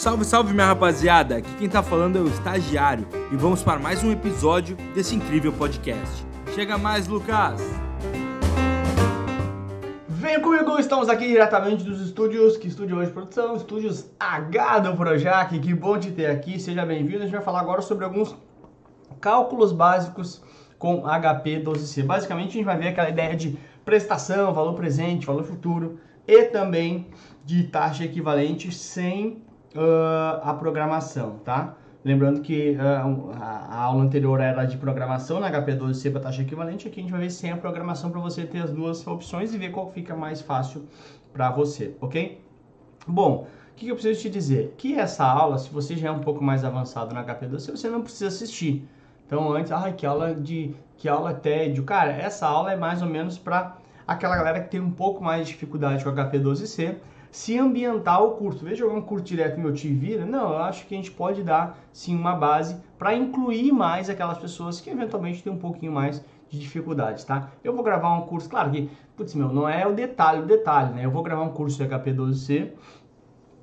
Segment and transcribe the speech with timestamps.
[0.00, 1.36] Salve, salve minha rapaziada!
[1.36, 5.52] Aqui quem tá falando é o estagiário e vamos para mais um episódio desse incrível
[5.52, 6.24] podcast.
[6.54, 7.60] Chega mais, Lucas!
[10.08, 15.58] Vem comigo, estamos aqui diretamente dos estúdios, que estúdio hoje produção, estúdios H do Projac,
[15.58, 17.18] que bom te ter aqui, seja bem-vindo.
[17.18, 18.34] A gente vai falar agora sobre alguns
[19.20, 20.42] cálculos básicos
[20.78, 22.04] com HP 12C.
[22.04, 27.08] Basicamente a gente vai ver aquela ideia de prestação, valor presente, valor futuro e também
[27.44, 31.74] de taxa equivalente sem uh, a programação, tá?
[32.04, 37.00] Lembrando que uh, a, aula anterior era de programação na HP12C para taxa equivalente, aqui
[37.00, 39.70] a gente vai ver sem a programação para você ter as duas opções e ver
[39.70, 40.86] qual fica mais fácil
[41.32, 42.40] para você, ok?
[43.06, 44.74] Bom, o que, que eu preciso te dizer?
[44.78, 48.02] Que essa aula, se você já é um pouco mais avançado na HP12C, você não
[48.02, 48.86] precisa assistir.
[49.26, 51.82] Então antes, ah, que aula de que aula tédio.
[51.84, 53.76] Cara, essa aula é mais ou menos para
[54.06, 56.96] aquela galera que tem um pouco mais de dificuldade com HP12C
[57.30, 58.64] se ambientar o curso.
[58.64, 60.24] Veja jogar um curso direto meu te vira.
[60.26, 64.38] Não, eu acho que a gente pode dar sim uma base para incluir mais aquelas
[64.38, 67.50] pessoas que eventualmente têm um pouquinho mais de dificuldades, tá?
[67.62, 70.92] Eu vou gravar um curso, claro que, putz, meu, não é o detalhe, o detalhe,
[70.94, 71.04] né?
[71.04, 72.72] Eu vou gravar um curso de HP12C,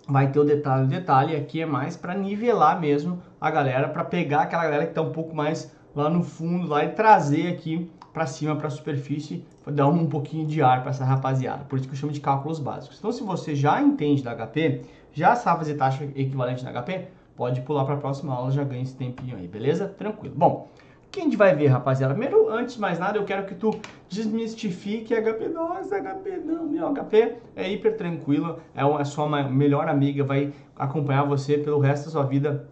[0.08, 4.06] vai ter o detalhe, o detalhe, aqui é mais para nivelar mesmo a galera, para
[4.06, 7.92] pegar aquela galera que está um pouco mais lá no fundo lá e trazer aqui
[8.18, 11.64] para cima, para a superfície, dar um pouquinho de ar para essa rapaziada.
[11.66, 12.98] Por isso que eu chamo de cálculos básicos.
[12.98, 14.82] Então, se você já entende da HP,
[15.14, 18.82] já sabe fazer taxa equivalente na HP, pode pular para a próxima aula, já ganha
[18.82, 19.88] esse tempinho aí, beleza?
[19.88, 20.34] Tranquilo.
[20.36, 20.68] Bom,
[21.06, 22.16] o que a gente vai ver, rapaziada?
[22.16, 23.70] Primeiro, antes de mais nada, eu quero que tu
[24.10, 25.50] desmistifique HP.
[25.50, 31.24] Nossa, HP não, meu HP é hiper tranquilo, é a sua melhor amiga, vai acompanhar
[31.24, 32.68] você pelo resto da sua vida,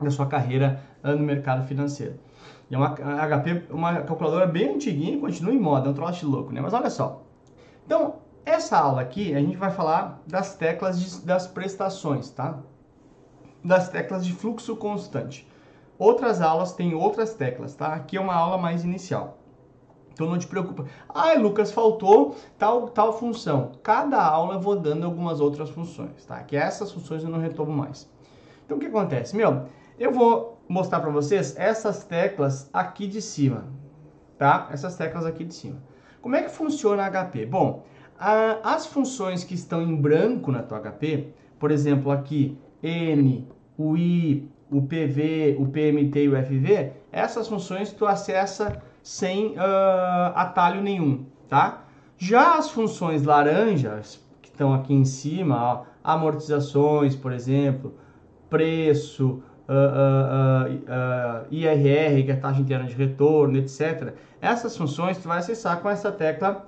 [0.00, 2.14] da sua carreira no mercado financeiro.
[2.70, 6.52] E é uma HP, uma calculadora bem antiguinha, continua em moda, é um troço louco,
[6.52, 6.60] né?
[6.60, 7.22] Mas olha só.
[7.84, 12.58] Então, essa aula aqui, a gente vai falar das teclas de, das prestações, tá?
[13.62, 15.48] Das teclas de fluxo constante.
[15.98, 17.94] Outras aulas têm outras teclas, tá?
[17.94, 19.38] Aqui é uma aula mais inicial.
[20.12, 20.86] Então não te preocupa.
[21.12, 23.72] Ai, Lucas, faltou tal tal função.
[23.82, 26.40] Cada aula eu vou dando algumas outras funções, tá?
[26.42, 28.08] Que essas funções eu não retomo mais.
[28.64, 29.36] Então o que acontece?
[29.36, 29.66] Meu,
[29.98, 33.64] eu vou mostrar para vocês essas teclas aqui de cima,
[34.38, 34.68] tá?
[34.70, 35.82] Essas teclas aqui de cima.
[36.20, 37.46] Como é que funciona a HP?
[37.46, 37.84] Bom,
[38.18, 43.96] a, as funções que estão em branco na tua HP, por exemplo, aqui N, o
[43.96, 50.82] I, o PV, o PMT e o FV, essas funções tu acessa sem uh, atalho
[50.82, 51.84] nenhum, tá?
[52.16, 57.94] Já as funções laranjas, que estão aqui em cima, ó, amortizações, por exemplo,
[58.48, 64.14] preço, uh, uh, IRR, que é a taxa interna de retorno, etc.
[64.40, 66.66] Essas funções tu vai acessar com essa tecla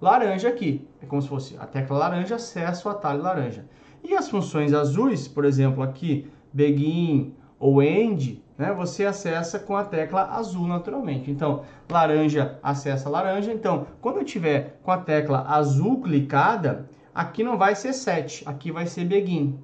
[0.00, 0.86] laranja aqui.
[1.02, 3.64] É como se fosse a tecla laranja acessa o atalho laranja.
[4.04, 9.84] E as funções azuis, por exemplo, aqui, begin ou end, né, você acessa com a
[9.84, 11.30] tecla azul naturalmente.
[11.30, 13.52] Então, laranja acessa laranja.
[13.52, 18.70] Então, quando eu tiver com a tecla azul clicada, aqui não vai ser set, aqui
[18.70, 19.58] vai ser begin.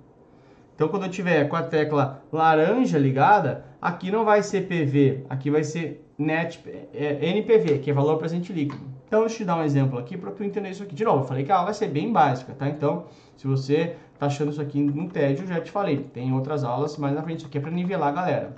[0.74, 5.50] Então, quando eu tiver com a tecla laranja ligada, aqui não vai ser PV, aqui
[5.50, 6.62] vai ser net,
[6.94, 8.82] é, NPV, que é valor presente líquido.
[9.06, 10.94] Então, deixa eu te dar um exemplo aqui para tu entender isso aqui.
[10.94, 12.68] De novo, eu falei que a aula vai ser bem básica, tá?
[12.68, 13.04] Então,
[13.36, 15.98] se você tá achando isso aqui um tédio, já te falei.
[16.14, 17.38] Tem outras aulas mais na frente.
[17.38, 18.54] Isso aqui é para nivelar a galera.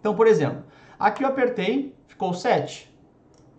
[0.00, 0.64] Então, por exemplo,
[0.98, 2.92] aqui eu apertei, ficou 7,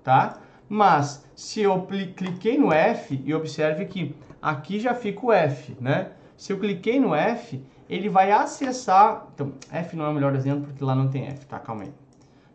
[0.04, 0.42] tá?
[0.68, 6.12] Mas, se eu cliquei no F, e observe que aqui já fica o F, né?
[6.36, 9.28] Se eu cliquei no F, ele vai acessar.
[9.34, 11.60] Então, F não é o melhor exemplo porque lá não tem F, tá?
[11.60, 11.94] Calma aí.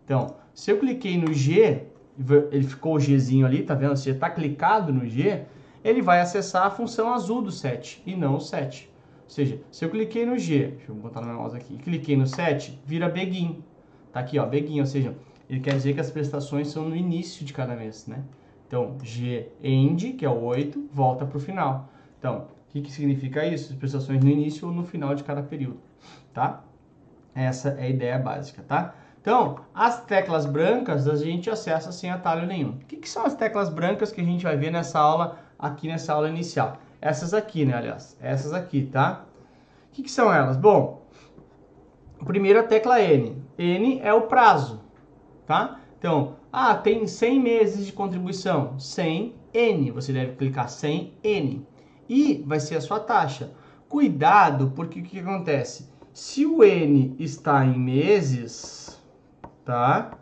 [0.04, 1.86] Então, se eu cliquei no G,
[2.50, 3.96] ele ficou o Gzinho ali, tá vendo?
[3.96, 5.44] Se você tá clicado no G,
[5.82, 8.90] ele vai acessar a função azul do set e não o set.
[9.24, 12.16] Ou seja, se eu cliquei no G, deixa eu botar no meu mouse aqui, cliquei
[12.16, 13.62] no set, vira begin.
[14.12, 15.16] Tá aqui, ó, begin, ou seja,
[15.48, 18.24] ele quer dizer que as prestações são no início de cada mês, né?
[18.66, 21.88] Então, G end, que é o 8, volta para o final.
[22.18, 23.72] Então, o que, que significa isso?
[23.72, 25.80] As prestações no início ou no final de cada período,
[26.32, 26.62] tá?
[27.34, 28.94] Essa é a ideia básica, tá?
[29.20, 32.70] Então, as teclas brancas a gente acessa sem atalho nenhum.
[32.70, 35.88] O que, que são as teclas brancas que a gente vai ver nessa aula, aqui
[35.88, 36.76] nessa aula inicial?
[37.00, 38.16] Essas aqui, né, aliás?
[38.20, 39.24] Essas aqui, tá?
[39.88, 40.56] O que, que são elas?
[40.56, 41.04] Bom,
[42.24, 43.42] primeiro a tecla N.
[43.58, 44.80] N é o prazo,
[45.44, 45.80] tá?
[45.98, 48.78] Então, ah, tem 100 meses de contribuição.
[48.78, 49.90] 100 N.
[49.90, 51.66] Você deve clicar 100 N
[52.10, 53.52] e vai ser a sua taxa.
[53.88, 55.88] Cuidado, porque o que acontece?
[56.12, 59.00] Se o N está em meses,
[59.64, 60.18] tá?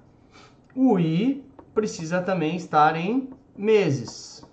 [0.77, 1.43] O I
[1.75, 4.47] precisa também estar em meses.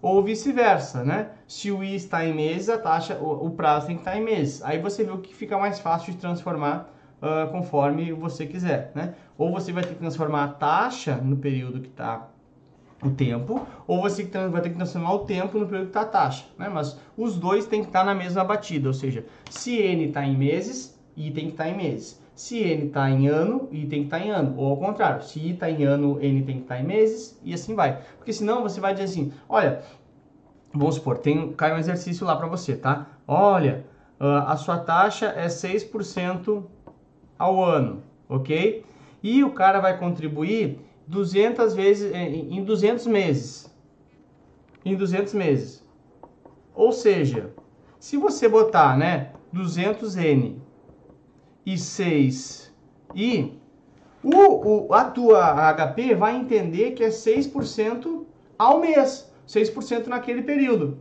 [0.00, 1.32] ou vice-versa, né?
[1.46, 4.24] Se o I está em meses, a taxa, o, o, prazo tem que estar em
[4.24, 4.62] meses.
[4.62, 6.88] Aí você vê o que fica mais fácil de transformar
[7.20, 9.14] uh, conforme você quiser, né?
[9.36, 12.30] Ou você vai ter que transformar a taxa no período que está
[13.02, 16.06] o tempo, ou você vai ter que transformar o tempo no período que está a
[16.06, 16.68] taxa, né?
[16.68, 20.36] Mas os dois têm que estar na mesma batida, ou seja, se N está em
[20.36, 22.20] meses, I tem que estar em meses.
[22.34, 24.54] Se N está em ano, I tem que estar em ano.
[24.56, 27.54] Ou ao contrário, se I está em ano, N tem que estar em meses, e
[27.54, 28.00] assim vai.
[28.16, 29.82] Porque senão você vai dizer assim, olha,
[30.72, 33.06] vamos supor, tem, cai um exercício lá para você, tá?
[33.26, 33.84] Olha,
[34.18, 36.64] a sua taxa é 6%
[37.38, 38.84] ao ano, ok?
[39.22, 40.78] E o cara vai contribuir
[41.10, 43.68] 200 vezes, em 200 meses.
[44.84, 45.84] Em 200 meses.
[46.72, 47.52] Ou seja,
[47.98, 50.54] se você botar, né, 200N
[51.66, 52.72] e 6
[53.12, 53.58] e
[54.22, 58.24] o, o, a tua HP vai entender que é 6%
[58.56, 60.98] ao mês, 6% naquele período.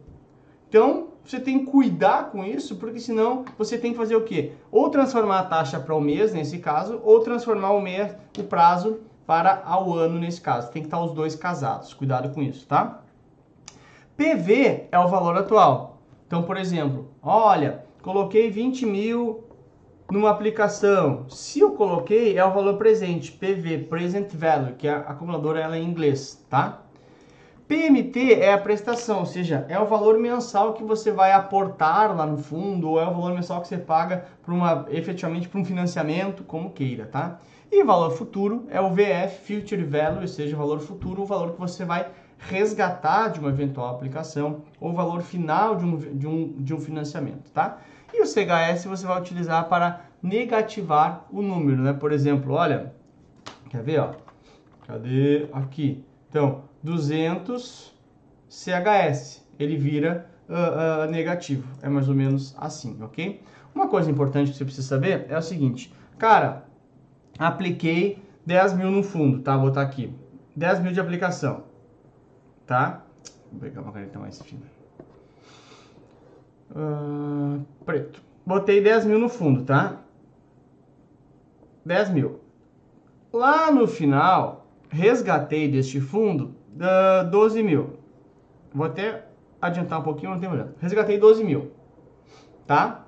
[0.68, 4.54] Então, você tem que cuidar com isso, porque senão você tem que fazer o quê?
[4.72, 9.02] Ou transformar a taxa para o mês, nesse caso, ou transformar o mês, o prazo
[9.30, 10.72] para ao ano, nesse caso.
[10.72, 11.94] Tem que estar os dois casados.
[11.94, 13.04] Cuidado com isso, tá?
[14.18, 16.02] PV é o valor atual.
[16.26, 19.44] Então, por exemplo, olha, coloquei 20 mil
[20.12, 21.30] numa aplicação.
[21.30, 25.80] Se eu coloquei, é o valor presente, PV, Present Value, que a acumuladora ela é
[25.80, 26.82] em inglês, tá?
[27.70, 32.26] PMT é a prestação, ou seja, é o valor mensal que você vai aportar lá
[32.26, 35.64] no fundo, ou é o valor mensal que você paga para uma, efetivamente para um
[35.64, 37.40] financiamento, como queira, tá?
[37.72, 41.60] E valor futuro é o VF, Future Value, ou seja, valor futuro, o valor que
[41.60, 46.74] você vai resgatar de uma eventual aplicação, ou valor final de um, de um, de
[46.74, 47.78] um financiamento, tá?
[48.12, 51.94] E o CHS você vai utilizar para negativar o número, né?
[51.94, 52.92] Por exemplo, olha,
[53.70, 54.14] quer ver, ó?
[54.88, 55.48] Cadê?
[55.54, 56.04] Aqui.
[56.28, 57.94] Então, 200
[58.50, 61.68] CHS, ele vira uh, uh, negativo.
[61.82, 63.42] É mais ou menos assim, ok?
[63.74, 66.66] Uma coisa importante que você precisa saber é o seguinte, cara,
[67.38, 69.56] apliquei 10 mil no fundo, tá?
[69.56, 70.14] Vou botar aqui,
[70.56, 71.66] 10 mil de aplicação,
[72.66, 73.06] tá?
[73.52, 74.66] Vou pegar uma caneta mais fina.
[76.72, 78.22] Uh, preto.
[78.46, 80.02] Botei 10 mil no fundo, tá?
[81.86, 82.40] 10 mil.
[83.32, 88.00] Lá no final, resgatei deste fundo uh, 12 mil.
[88.74, 89.26] Vou até
[89.62, 90.74] adiantar um pouquinho, não tem problema.
[90.80, 91.72] Resgatei 12 mil,
[92.66, 93.06] tá?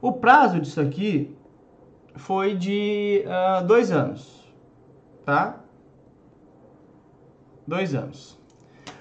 [0.00, 1.36] O prazo disso aqui
[2.16, 4.52] foi de uh, dois anos,
[5.24, 5.60] tá?
[7.66, 8.38] Dois anos.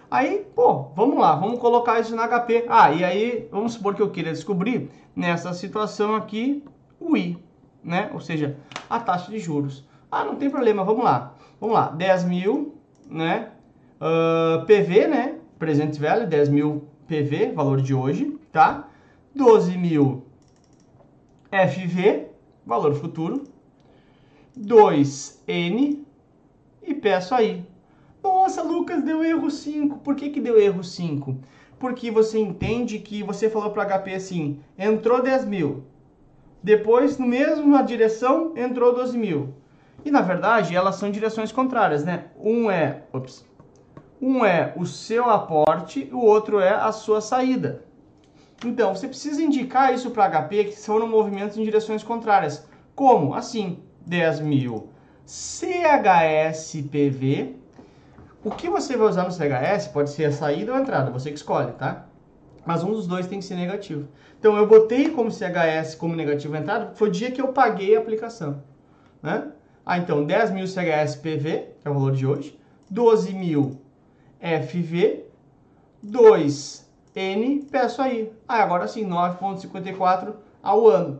[0.10, 2.66] Aí, pô, vamos lá, vamos colocar isso na HP.
[2.69, 6.64] Ah, e aí, vamos supor que eu queira descobrir nessa situação aqui
[7.00, 7.38] o I,
[7.84, 8.12] né?
[8.14, 8.56] Ou seja,
[8.90, 9.88] a taxa de juros.
[10.12, 11.34] Ah, não tem problema, vamos lá.
[11.60, 12.78] Vamos lá, 10 mil,
[13.10, 13.53] né?
[14.04, 15.36] Uh, ah, PV, né?
[15.58, 18.90] Presente value, 10 mil PV, valor de hoje, tá?
[19.34, 20.26] 12 mil
[21.50, 22.28] FV,
[22.66, 23.44] valor futuro.
[24.60, 26.00] 2N
[26.84, 27.66] e peço aí
[28.24, 30.00] nossa, Lucas, deu erro 5.
[30.00, 31.38] Por que, que deu erro 5?
[31.80, 35.84] Porque você entende que você falou para HP assim, entrou 10 mil.
[36.62, 39.54] Depois, no mesmo na direção, entrou 12 mil.
[40.06, 42.26] E na verdade, elas são direções contrárias, né?
[42.38, 43.46] Um é, ops,
[44.24, 47.84] um é o seu aporte, o outro é a sua saída.
[48.66, 52.66] Então, você precisa indicar isso para HP que foram movimentos em direções contrárias.
[52.95, 53.33] Como?
[53.33, 54.90] Assim, 10 mil
[55.26, 56.83] CHSPV
[58.44, 61.30] o que você vai usar no CHS pode ser a saída ou a entrada, você
[61.30, 62.07] que escolhe, tá?
[62.66, 64.09] Mas um dos dois tem que ser negativo.
[64.38, 67.95] Então eu botei como CHS como negativo a entrada, foi o dia que eu paguei
[67.95, 68.62] a aplicação,
[69.21, 69.47] né?
[69.86, 72.59] Ah, então 10 mil CHS PV, que é o valor de hoje,
[72.90, 73.80] 12 mil
[74.44, 75.23] FV,
[76.04, 76.83] 2
[77.16, 78.31] N, peço aí.
[78.47, 81.19] Ah, agora sim, 9,54 ao ano.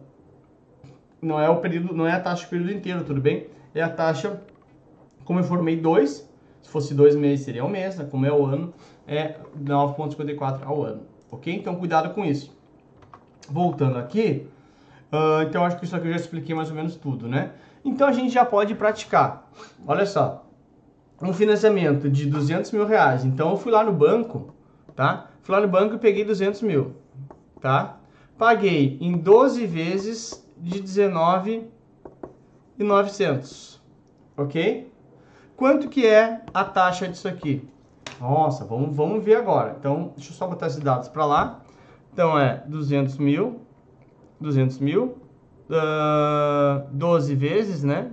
[1.22, 3.48] Não é o período, não é a taxa do período inteiro, tudo bem?
[3.74, 4.42] É a taxa,
[5.24, 6.30] como eu formei 2,
[6.62, 8.06] se fosse dois meses, seria um mês, né?
[8.10, 8.74] como é o ano,
[9.08, 11.03] é 9,54 ao ano.
[11.32, 11.53] Ok?
[11.53, 12.56] Então, cuidado com isso.
[13.50, 14.48] Voltando aqui,
[15.12, 17.51] uh, então acho que isso aqui eu já expliquei mais ou menos tudo, né?
[17.86, 19.50] Então, a gente já pode praticar.
[19.86, 20.43] Olha só,
[21.24, 23.24] um financiamento de 200 mil reais.
[23.24, 24.53] Então, eu fui lá no banco,
[24.96, 25.30] tá?
[25.42, 26.94] Fui lá no banco e peguei 200 mil,
[27.62, 27.98] tá?
[28.38, 33.82] Paguei em 12 vezes de 19,900,
[34.36, 34.92] ok?
[35.56, 37.68] Quanto que é a taxa disso aqui?
[38.20, 39.75] Nossa, vamos, vamos ver agora.
[39.80, 41.62] Então, deixa eu só botar esses dados para lá.
[42.12, 43.62] Então, é 200 mil,
[44.39, 45.18] 200 mil,
[45.70, 48.12] uh, 12 vezes, né?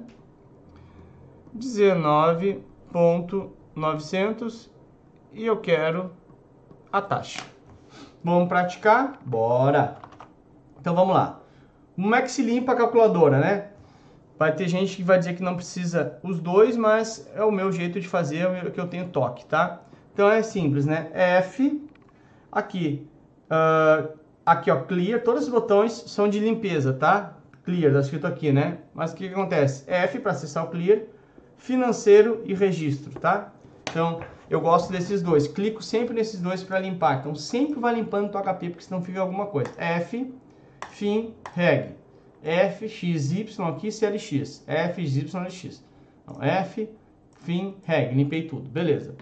[2.92, 4.68] 19.900
[5.32, 6.12] e eu quero
[6.92, 7.40] a taxa.
[8.23, 9.18] Vamos praticar?
[9.25, 9.97] Bora!
[10.80, 11.40] Então vamos lá.
[11.94, 13.68] Como é que se limpa a calculadora, né?
[14.38, 17.70] Vai ter gente que vai dizer que não precisa os dois, mas é o meu
[17.70, 19.82] jeito de fazer, é o que eu tenho toque, tá?
[20.12, 21.11] Então é simples, né?
[21.12, 21.87] F,
[22.50, 23.06] aqui,
[23.50, 27.35] uh, aqui ó, clear, todos os botões são de limpeza, tá?
[27.64, 28.78] Clear, tá escrito aqui, né?
[28.94, 29.85] Mas o que, que acontece?
[29.87, 31.02] F para acessar o clear,
[31.61, 33.52] financeiro e registro, tá?
[33.88, 35.47] Então, eu gosto desses dois.
[35.47, 37.21] Clico sempre nesses dois para limpar.
[37.21, 39.71] Então, sempre vai limpando o HP, porque senão fica alguma coisa.
[39.76, 40.33] F,
[40.90, 41.95] fim, reg.
[42.43, 44.64] F, x, y aqui, CLX.
[44.67, 45.85] F, y, LX.
[46.25, 46.88] Então, F,
[47.43, 48.14] fim, reg.
[48.14, 48.69] Limpei tudo.
[48.69, 49.14] Beleza.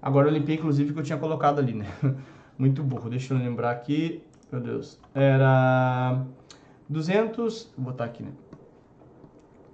[0.00, 1.86] Agora eu limpei, inclusive, que eu tinha colocado ali, né?
[2.58, 3.08] Muito burro.
[3.08, 4.22] Deixa eu lembrar aqui.
[4.50, 5.00] Meu Deus.
[5.14, 6.22] Era
[6.88, 7.72] 200...
[7.76, 8.32] Vou botar aqui, né?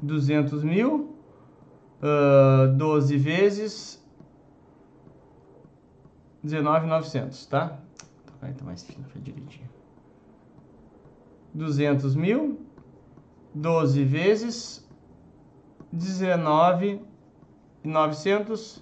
[0.00, 1.17] 200 mil.
[2.00, 3.98] Uh, 12 vezes
[6.42, 7.78] 19,900, tá?
[8.40, 9.68] Vai tá mais fino, foi direitinho.
[11.52, 12.64] 200 mil,
[13.52, 14.88] 12 vezes
[15.92, 18.80] 19,900,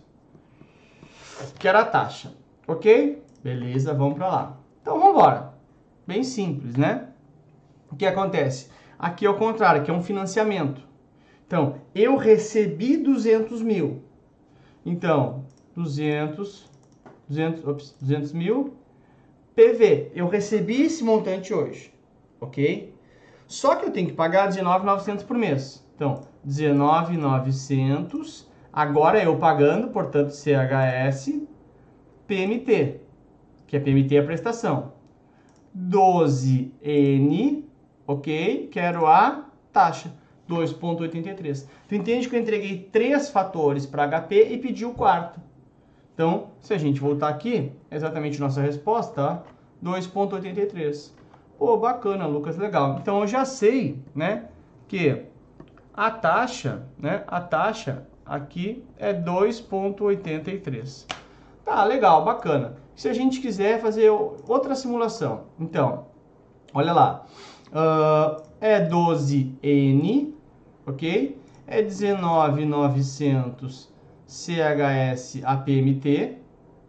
[1.58, 2.34] que era a taxa,
[2.66, 3.24] ok?
[3.42, 4.58] Beleza, vamos para lá.
[4.82, 5.54] Então, vamos embora.
[6.06, 7.08] Bem simples, né?
[7.90, 8.68] O que acontece?
[8.98, 10.82] Aqui é o contrário, aqui é um financiamento.
[11.46, 14.02] Então, eu recebi 200 mil.
[14.84, 16.68] Então, 200
[17.28, 18.74] 200, ops, 200 mil.
[19.54, 21.92] PV, eu recebi esse montante hoje,
[22.40, 22.94] ok?
[23.46, 25.82] Só que eu tenho que pagar 19,900 por mês.
[25.94, 31.40] Então, 19,900, agora eu pagando, portanto, CHS,
[32.26, 33.00] PMT,
[33.66, 34.92] que é PMT a prestação.
[35.74, 37.64] 12N,
[38.06, 38.68] ok?
[38.70, 40.12] Quero a taxa,
[40.48, 41.66] 2,83.
[41.88, 45.40] Tu entende que eu entreguei três fatores para HP e pedi o quarto.
[46.14, 49.42] Então, se a gente voltar aqui, é exatamente nossa resposta,
[49.84, 51.10] 2.83.
[51.58, 52.98] Pô, bacana, Lucas, legal.
[53.00, 54.46] Então eu já sei, né,
[54.88, 55.24] que
[55.92, 61.06] a taxa, né, a taxa aqui é 2.83.
[61.64, 62.76] Tá, legal, bacana.
[62.94, 66.06] Se a gente quiser fazer outra simulação, então,
[66.72, 67.26] olha lá,
[67.68, 70.32] uh, é 12N,
[70.86, 71.38] ok?
[71.66, 73.92] É 19,900
[74.26, 76.38] CHS APMT,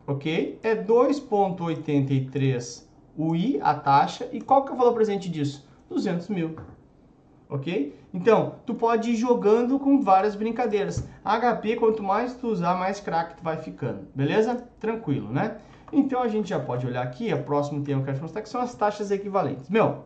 [0.05, 0.59] ok?
[0.63, 2.87] É 2,83
[3.17, 4.29] UI a taxa.
[4.31, 5.67] E qual que é o valor presente disso?
[5.89, 6.55] 200 mil,
[7.49, 7.97] ok?
[8.13, 11.07] Então, tu pode ir jogando com várias brincadeiras.
[11.23, 14.67] HP, quanto mais tu usar, mais craque tu vai ficando, beleza?
[14.79, 15.57] Tranquilo, né?
[15.91, 18.49] Então, a gente já pode olhar aqui, o próximo tema que eu quero mostrar, que
[18.49, 19.69] são as taxas equivalentes.
[19.69, 20.03] Meu,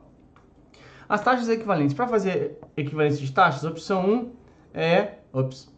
[1.12, 4.32] as taxas equivalentes, para fazer equivalência de taxas, opção 1
[4.74, 5.16] é...
[5.34, 5.70] Ops,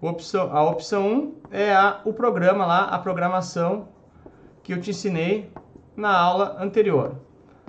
[0.00, 3.88] Opção, a opção 1 é a, o programa lá, a programação
[4.62, 5.52] que eu te ensinei
[5.94, 7.16] na aula anterior.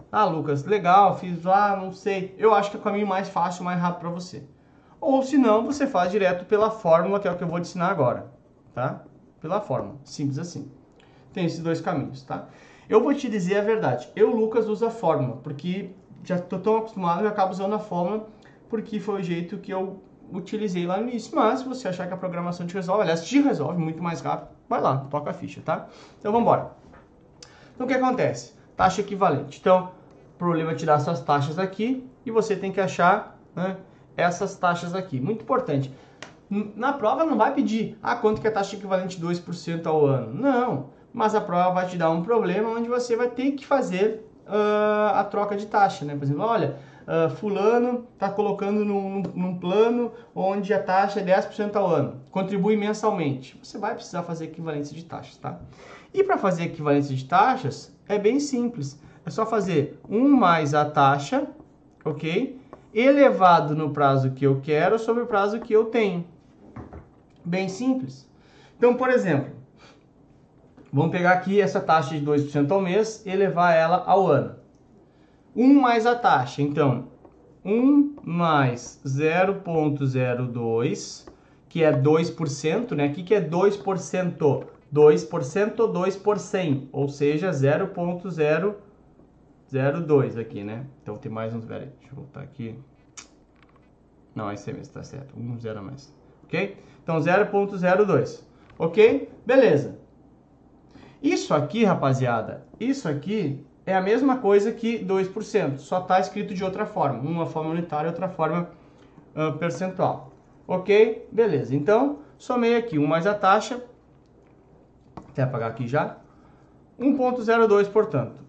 [0.09, 2.33] Ah, Lucas, legal, fiz lá, não sei.
[2.37, 4.41] Eu acho que é o caminho mais fácil, mais rápido para você.
[5.01, 7.63] Ou se não, você faz direto pela fórmula, que é o que eu vou te
[7.63, 8.31] ensinar agora,
[8.73, 9.03] tá?
[9.41, 10.71] Pela fórmula, simples assim.
[11.33, 12.47] Tem esses dois caminhos, tá?
[12.87, 14.09] Eu vou te dizer a verdade.
[14.15, 15.89] Eu, Lucas, uso a fórmula, porque
[16.23, 18.27] já estou tão acostumado, eu acabo usando a fórmula,
[18.69, 20.01] porque foi o jeito que eu
[20.31, 21.35] utilizei lá no início.
[21.35, 24.49] Mas se você achar que a programação te resolve, aliás, te resolve muito mais rápido,
[24.69, 25.87] vai lá, toca a ficha, tá?
[26.19, 26.71] Então vamos embora.
[27.75, 28.53] Então o que acontece?
[28.75, 29.59] Taxa equivalente.
[29.59, 29.91] Então,
[30.35, 33.77] o problema é tirar essas taxas aqui e você tem que achar né,
[34.15, 35.19] essas taxas aqui.
[35.19, 35.93] Muito importante.
[36.49, 40.33] Na prova não vai pedir, ah, quanto que é a taxa equivalente 2% ao ano.
[40.33, 44.30] Não, mas a prova vai te dar um problema onde você vai ter que fazer
[44.51, 46.15] uh, a troca de taxa, né?
[46.15, 46.75] Por exemplo, olha,
[47.07, 52.75] uh, fulano está colocando num, num, plano onde a taxa é 10% ao ano, contribui
[52.75, 53.57] mensalmente.
[53.63, 55.59] Você vai precisar fazer equivalência de taxas, tá?
[56.13, 58.99] E para fazer equivalência de taxas, é bem simples.
[59.25, 61.47] É só fazer 1 mais a taxa,
[62.03, 62.59] ok?
[62.93, 66.25] Elevado no prazo que eu quero sobre o prazo que eu tenho.
[67.45, 68.29] Bem simples.
[68.77, 69.60] Então, por exemplo,
[70.91, 74.55] vamos pegar aqui essa taxa de 2% ao mês e elevar ela ao ano.
[75.55, 76.61] 1 mais a taxa.
[76.61, 77.07] Então,
[77.63, 81.27] 1 mais 0,02,
[81.69, 83.07] que é 2%, né?
[83.07, 84.65] O que, é 2%?
[84.93, 90.85] 2% ou 2 por 100, ou seja, 0,002 aqui, né?
[91.01, 92.77] Então tem mais uns, peraí, deixa eu voltar aqui.
[94.35, 96.77] Não, esse mesmo está certo, um zero a mais, ok?
[97.01, 98.43] Então 0,02,
[98.77, 99.29] ok?
[99.45, 100.00] Beleza.
[101.21, 106.63] Isso aqui, rapaziada, isso aqui é a mesma coisa que 2%, só está escrito de
[106.63, 108.69] outra forma, uma forma unitária outra forma
[109.35, 110.31] uh, percentual.
[110.67, 111.27] Ok?
[111.31, 111.75] Beleza.
[111.75, 113.83] Então, somei aqui 1 mais a taxa,
[115.29, 116.17] até apagar aqui já,
[116.99, 118.41] 1.02, portanto.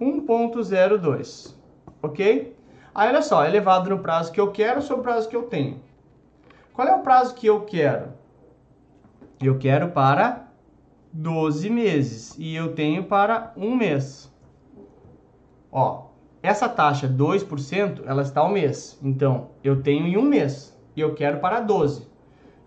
[0.00, 1.54] 1.02.
[2.02, 2.56] Ok?
[2.94, 5.80] Aí, olha só, elevado no prazo que eu quero sobre o prazo que eu tenho.
[6.74, 8.12] Qual é o prazo que eu quero?
[9.42, 10.48] Eu quero para
[11.12, 14.32] 12 meses e eu tenho para um mês.
[15.70, 18.96] Ó, essa taxa 2%, ela está ao mês.
[19.02, 22.06] Então, eu tenho em um mês e eu quero para 12.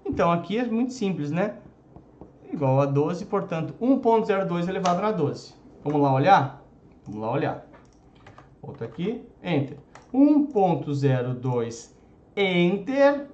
[0.06, 1.56] Então, aqui é muito simples, né?
[2.52, 5.54] Igual a 12, portanto, 1.02 elevado na 12.
[5.82, 6.62] Vamos lá olhar?
[7.06, 7.68] Vamos lá olhar.
[8.62, 9.78] Volta aqui, Enter.
[10.14, 11.92] 1.02
[12.36, 13.28] Enter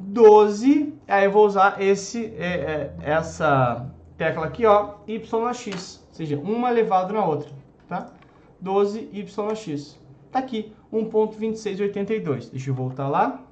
[0.00, 6.04] 12, aí eu vou usar esse, é, é, essa tecla aqui, ó, y na x,
[6.08, 7.50] ou seja, uma elevado na outra,
[7.86, 8.12] tá?
[8.60, 9.98] 12 y na x.
[10.30, 12.50] Tá aqui, 1.2682.
[12.50, 13.44] Deixa eu voltar lá.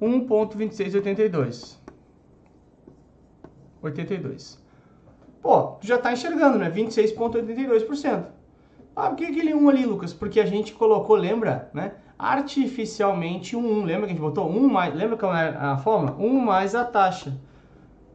[0.00, 1.76] 1.2682.
[3.82, 4.58] 82.
[5.40, 6.70] Pô, tu já tá enxergando, né?
[6.70, 8.26] 26.82%.
[8.96, 10.12] Ah, por que aquele 1 ali, Lucas?
[10.12, 11.92] Porque a gente colocou, lembra, né?
[12.18, 13.84] Artificialmente um 1.
[13.84, 14.94] Lembra que a gente botou 1 mais...
[14.94, 16.16] Lembra como é a forma?
[16.18, 17.38] 1 mais a taxa.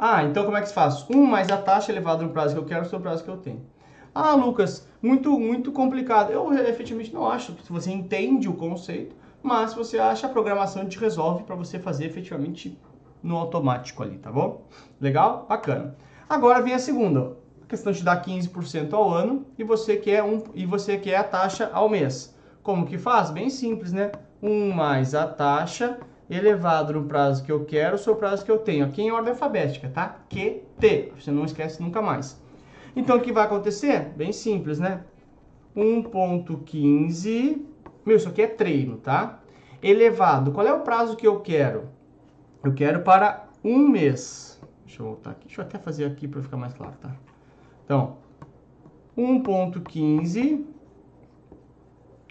[0.00, 1.04] Ah, então como é que se faz?
[1.10, 3.36] 1 mais a taxa elevado no prazo que eu quero sobre o prazo que eu
[3.36, 3.66] tenho.
[4.14, 6.30] Ah, Lucas, muito, muito complicado.
[6.30, 7.52] Eu efetivamente não acho.
[7.64, 11.80] Se você entende o conceito, mas se você acha, a programação te resolve para você
[11.80, 12.78] fazer efetivamente
[13.20, 14.68] no automático ali, tá bom?
[15.00, 15.46] Legal?
[15.48, 15.96] Bacana.
[16.28, 17.36] Agora vem a segunda.
[17.64, 21.24] A questão de dar 15% ao ano e você quer um e você quer a
[21.24, 22.36] taxa ao mês.
[22.62, 23.30] Como que faz?
[23.30, 24.12] Bem simples, né?
[24.40, 25.98] 1 mais a taxa
[26.30, 28.84] elevado no prazo que eu quero sobre o prazo que eu tenho.
[28.84, 30.20] Aqui em ordem alfabética, tá?
[30.28, 31.12] QT.
[31.18, 32.40] Você não esquece nunca mais.
[32.94, 34.10] Então, o que vai acontecer?
[34.16, 35.04] Bem simples, né?
[35.76, 37.62] 1.15...
[38.04, 39.40] Meu, isso aqui é treino, tá?
[39.82, 40.52] Elevado.
[40.52, 41.88] Qual é o prazo que eu quero?
[42.64, 44.60] Eu quero para um mês.
[44.84, 45.46] Deixa eu voltar aqui.
[45.46, 47.14] Deixa eu até fazer aqui para ficar mais claro, tá?
[47.84, 48.16] Então,
[49.16, 50.64] 1.15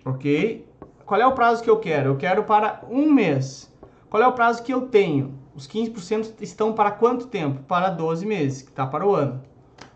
[0.08, 0.66] ok?
[1.06, 2.10] Qual é o prazo que eu quero?
[2.10, 3.74] Eu quero para um mês.
[4.10, 5.38] Qual é o prazo que eu tenho?
[5.54, 7.62] Os 15% estão para quanto tempo?
[7.64, 9.44] Para 12 meses, que está para o ano.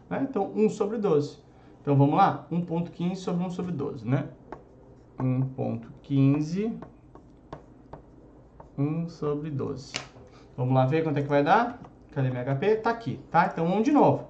[0.10, 0.28] Né?
[0.30, 1.40] Então, 1 sobre 12.
[1.82, 2.46] Então, vamos lá?
[2.52, 4.28] 1.15 sobre 1 sobre 12, né?
[5.18, 6.74] 1.15
[8.78, 9.94] 1 sobre 12.
[10.58, 11.80] Vamos lá ver quanto é que vai dar?
[12.12, 12.76] Cadê meu HP?
[12.78, 13.50] Tá aqui, tá?
[13.52, 14.30] Então, vamos de novo.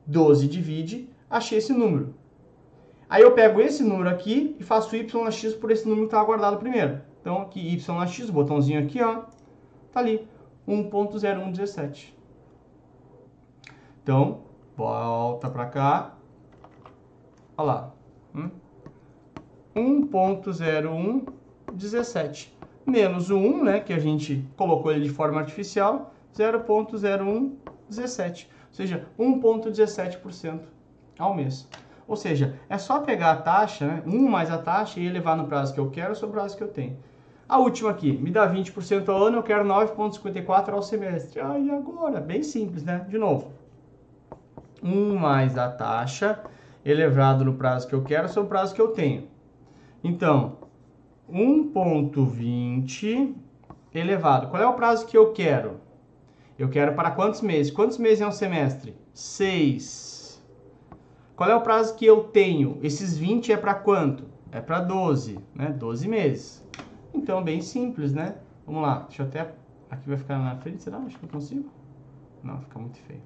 [0.06, 2.14] 12 divide, achei esse número.
[3.10, 6.14] Aí eu pego esse número aqui e faço y na x por esse número que
[6.14, 7.02] estava guardado primeiro.
[7.20, 9.24] Então, aqui y na x, botãozinho aqui, ó,
[9.92, 10.26] tá ali,
[10.68, 12.14] 1.0117.
[14.02, 14.44] Então,
[14.78, 16.16] volta para cá.
[17.58, 17.94] Olha lá.
[19.76, 22.50] 1.0117
[22.86, 29.06] menos o 1, né, que a gente colocou ele de forma artificial, 0.0117, ou seja,
[29.20, 30.60] 1.17%
[31.20, 31.68] ao mês.
[32.08, 35.46] Ou seja, é só pegar a taxa, né, 1 mais a taxa e elevar no
[35.46, 36.98] prazo que eu quero sobre o prazo que eu tenho.
[37.48, 41.42] A última aqui, me dá 20% ao ano, eu quero 9,54 ao semestre.
[41.42, 42.22] Ah, e agora?
[42.22, 43.06] Bem simples, né?
[43.10, 43.52] De novo.
[44.82, 46.40] 1 mais a taxa
[46.84, 49.28] elevado no prazo que eu quero sobre o prazo que eu tenho.
[50.04, 50.58] Então,
[51.32, 53.34] 1.20
[53.94, 54.48] elevado.
[54.48, 55.80] Qual é o prazo que eu quero?
[56.58, 57.72] Eu quero para quantos meses?
[57.72, 58.96] Quantos meses é um semestre?
[59.14, 60.42] 6.
[61.36, 62.78] Qual é o prazo que eu tenho?
[62.84, 64.26] Esses 20 é para quanto?
[64.52, 65.72] É para 12, né?
[65.72, 66.64] 12 meses.
[67.14, 68.36] Então, bem simples, né?
[68.66, 69.54] Vamos lá, deixa eu até...
[69.90, 70.98] Aqui vai ficar na frente, será?
[71.00, 71.70] Acho que eu consigo.
[72.44, 73.22] Não, fica muito feio.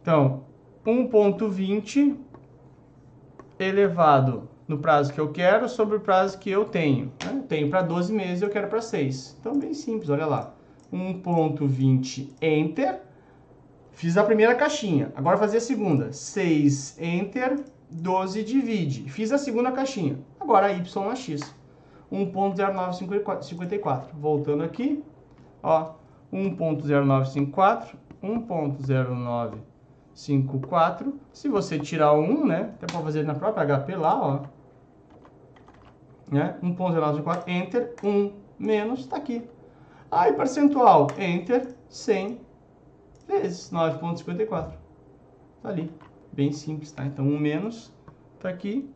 [0.00, 0.44] Então,
[0.84, 2.16] 1.20
[3.58, 7.10] elevado no prazo que eu quero sobre o prazo que eu tenho.
[7.24, 7.42] Né?
[7.48, 9.38] Tenho para 12 meses, eu quero para 6.
[9.40, 10.54] Então, bem simples, olha lá.
[10.92, 13.00] 1.20 Enter.
[13.92, 15.12] Fiz a primeira caixinha.
[15.16, 16.12] Agora fazer a segunda.
[16.12, 17.58] 6 Enter,
[17.90, 19.10] 12 divide.
[19.10, 20.20] Fiz a segunda caixinha.
[20.38, 21.52] Agora Y na X.
[22.12, 24.12] 1.0954.
[24.14, 25.02] Voltando aqui,
[25.62, 25.94] ó,
[26.32, 31.12] 1.0954, 1.0954.
[31.32, 32.70] Se você tirar 1, né?
[32.76, 34.42] Até pode fazer na própria HP lá, ó.
[36.30, 36.56] Né?
[36.62, 39.48] 1.094, enter, 1 menos, está aqui.
[40.10, 42.40] Aí, percentual, enter, 100
[43.26, 44.72] vezes 9.54.
[45.56, 45.92] Está ali,
[46.32, 47.04] bem simples, tá?
[47.04, 47.92] Então, 1 menos,
[48.36, 48.90] está aqui,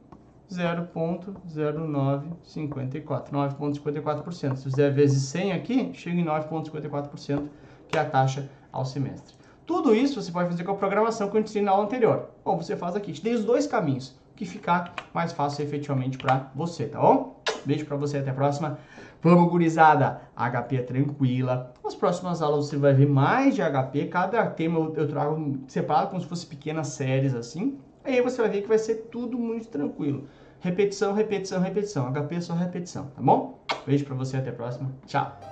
[0.51, 4.57] 0.0954, 9.54%.
[4.57, 7.49] Se fizer vezes 100 aqui, chega em 9.54%,
[7.89, 9.42] que é a taxa ao semestre.
[9.67, 12.31] Tudo isso você pode fazer com a programação que eu ensinei na aula anterior.
[12.45, 13.13] Ou você faz aqui.
[13.13, 17.41] Te dei os dois caminhos, que ficar mais fácil efetivamente para você, tá bom?
[17.65, 18.79] Beijo para você, até a próxima.
[19.23, 20.23] Vamos, gurizada!
[20.37, 21.73] HP é tranquila.
[21.85, 24.07] Nas próximas aulas você vai ver mais de HP.
[24.07, 27.79] Cada tema eu trago separado, como se fosse pequenas séries assim.
[28.05, 30.27] Aí você vai ver que vai ser tudo muito tranquilo.
[30.59, 32.13] Repetição, repetição, repetição.
[32.13, 33.59] HP é só repetição, tá bom?
[33.87, 34.91] Beijo pra você, até a próxima.
[35.07, 35.52] Tchau!